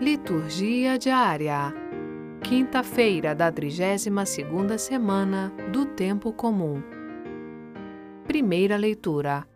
[0.00, 1.72] Liturgia diária.
[2.42, 6.82] Quinta-feira da 32ª semana do tempo comum.
[8.26, 9.46] Primeira leitura.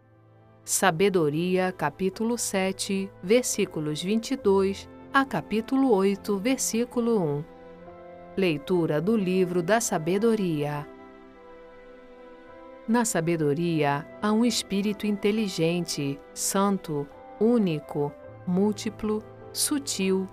[0.62, 7.44] Sabedoria, capítulo 7, versículos 22 a capítulo 8, versículo 1.
[8.36, 10.86] Leitura do livro da Sabedoria.
[12.86, 17.08] Na sabedoria há um espírito inteligente, santo,
[17.40, 18.12] único,
[18.46, 19.22] múltiplo,
[19.58, 20.28] sutil,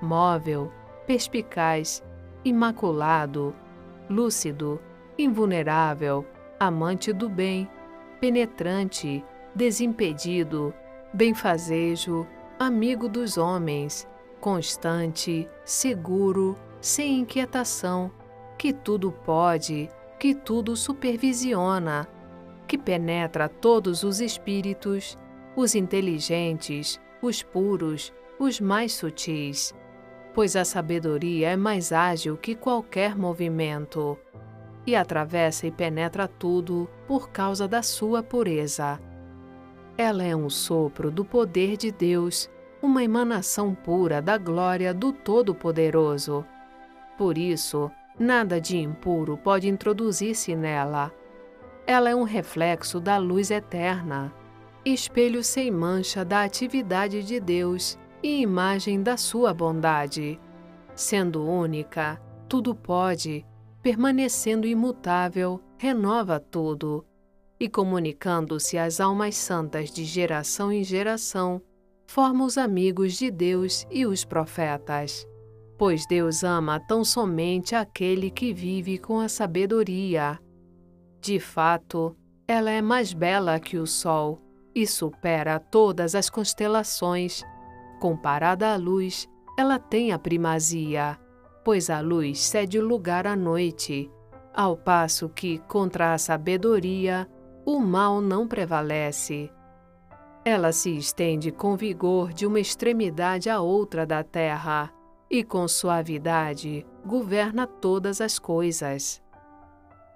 [0.00, 0.72] móvel,
[1.06, 2.02] perspicaz,
[2.42, 3.54] imaculado,
[4.08, 4.80] lúcido,
[5.18, 6.24] invulnerável,
[6.58, 7.68] amante do bem,
[8.18, 9.22] penetrante,
[9.54, 10.72] desimpedido,
[11.12, 12.26] benfazejo,
[12.58, 14.08] amigo dos homens,
[14.40, 18.10] constante, seguro, sem inquietação,
[18.56, 22.08] que tudo pode, que tudo supervisiona,
[22.66, 25.18] que penetra todos os espíritos,
[25.54, 29.74] os inteligentes, os puros, os mais sutis,
[30.34, 34.18] pois a sabedoria é mais ágil que qualquer movimento
[34.86, 39.00] e atravessa e penetra tudo por causa da sua pureza.
[39.96, 42.50] Ela é um sopro do poder de Deus,
[42.82, 46.44] uma emanação pura da glória do Todo-Poderoso.
[47.16, 51.12] Por isso, nada de impuro pode introduzir-se nela.
[51.86, 54.32] Ela é um reflexo da luz eterna,
[54.84, 60.38] espelho sem mancha da atividade de Deus e imagem da sua bondade.
[60.94, 63.44] Sendo única, tudo pode,
[63.82, 67.04] permanecendo imutável, renova tudo.
[67.58, 71.62] E comunicando-se às almas santas de geração em geração,
[72.06, 75.26] forma os amigos de Deus e os profetas.
[75.78, 80.38] Pois Deus ama tão somente aquele que vive com a sabedoria.
[81.20, 82.16] De fato,
[82.46, 84.40] ela é mais bela que o sol
[84.74, 87.42] e supera todas as constelações
[88.02, 91.16] Comparada à luz, ela tem a primazia,
[91.64, 94.10] pois a luz cede lugar à noite,
[94.52, 97.30] ao passo que, contra a sabedoria,
[97.64, 99.52] o mal não prevalece.
[100.44, 104.92] Ela se estende com vigor de uma extremidade à outra da terra
[105.30, 109.22] e, com suavidade, governa todas as coisas.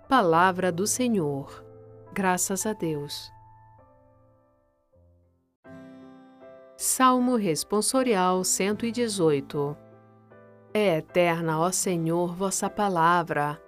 [0.08, 1.64] Palavra do Senhor.
[2.12, 3.35] Graças a Deus.
[6.78, 9.74] Salmo Responsorial 118
[10.74, 13.58] É eterna, ó Senhor, vossa palavra.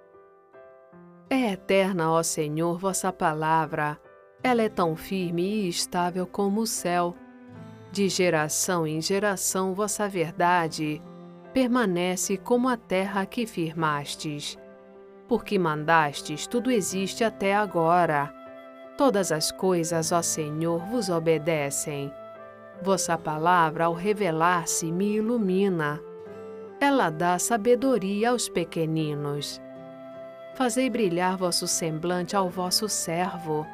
[1.27, 3.99] É eterna, ó Senhor, vossa palavra.
[4.43, 7.15] Ela é tão firme e estável como o céu.
[7.91, 11.01] De geração em geração, vossa verdade
[11.51, 14.55] permanece como a terra que firmastes.
[15.27, 18.31] Porque mandastes, tudo existe até agora.
[18.95, 22.13] Todas as coisas, ó Senhor, vos obedecem.
[22.81, 26.01] Vossa palavra, ao revelar-se, me ilumina.
[26.79, 29.61] Ela dá sabedoria aos pequeninos.
[30.55, 33.65] Fazei brilhar vosso semblante ao vosso servo,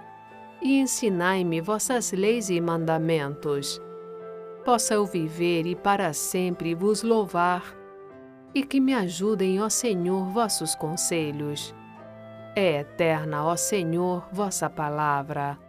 [0.61, 3.81] e ensinai-me vossas leis e mandamentos.
[4.63, 7.63] Possa eu viver e para sempre vos louvar,
[8.55, 11.75] e que me ajudem, ó Senhor, vossos conselhos.
[12.55, 15.59] É eterna, ó Senhor, vossa palavra.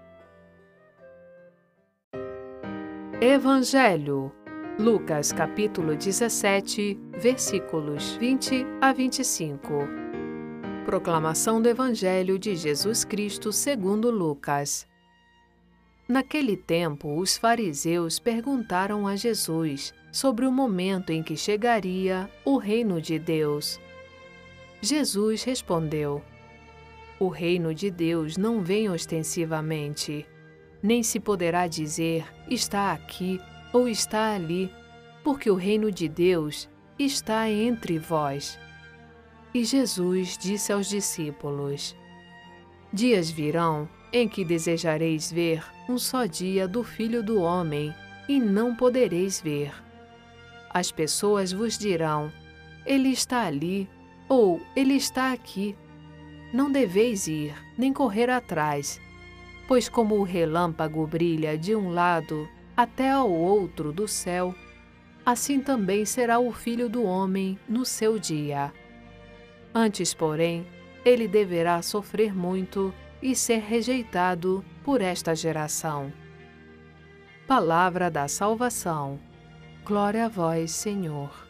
[3.20, 4.30] Evangelho.
[4.78, 9.72] Lucas capítulo 17, versículos 20 a 25.
[10.84, 14.86] Proclamação do Evangelho de Jesus Cristo segundo Lucas.
[16.06, 23.00] Naquele tempo, os fariseus perguntaram a Jesus sobre o momento em que chegaria o reino
[23.00, 23.80] de Deus.
[24.82, 26.22] Jesus respondeu:
[27.18, 30.26] O reino de Deus não vem ostensivamente
[30.86, 33.40] nem se poderá dizer está aqui
[33.72, 34.72] ou está ali,
[35.24, 38.56] porque o reino de Deus está entre vós.
[39.52, 41.96] E Jesus disse aos discípulos:
[42.92, 47.92] Dias virão em que desejareis ver um só dia do Filho do Homem,
[48.28, 49.74] e não podereis ver.
[50.70, 52.32] As pessoas vos dirão:
[52.86, 53.88] Ele está ali,
[54.28, 55.76] ou Ele está aqui.
[56.54, 59.00] Não deveis ir, nem correr atrás
[59.66, 64.54] Pois como o relâmpago brilha de um lado até ao outro do céu,
[65.24, 68.72] assim também será o filho do homem no seu dia.
[69.74, 70.66] Antes, porém,
[71.04, 76.12] ele deverá sofrer muito e ser rejeitado por esta geração.
[77.46, 79.18] Palavra da salvação.
[79.84, 81.45] Glória a vós, Senhor.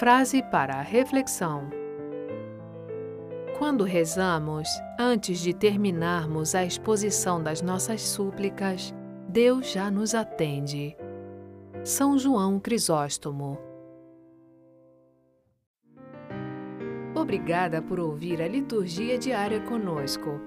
[0.00, 1.68] Frase para a reflexão:
[3.58, 4.66] Quando rezamos,
[4.98, 8.94] antes de terminarmos a exposição das nossas súplicas,
[9.28, 10.96] Deus já nos atende.
[11.84, 13.58] São João Crisóstomo.
[17.14, 20.40] Obrigada por ouvir a liturgia diária conosco.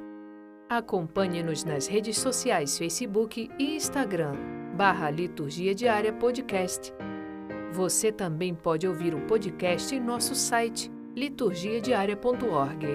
[0.67, 4.33] Acompanhe-nos nas redes sociais Facebook e Instagram,
[4.75, 6.91] barra Liturgia Diária Podcast.
[7.73, 12.85] Você também pode ouvir o podcast em nosso site liturgiadiaria.org.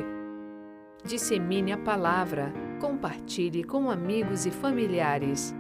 [1.04, 5.52] Dissemine a palavra, compartilhe com amigos e familiares.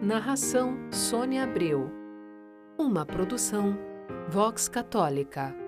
[0.00, 1.90] Narração Sônia Abreu.
[2.78, 3.76] Uma produção
[4.30, 5.61] Vox Católica.